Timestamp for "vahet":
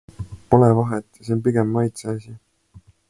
0.79-1.05